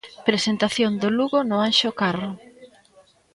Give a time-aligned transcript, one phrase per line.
[0.29, 2.31] Presentación do Lugo no Anxo Carro.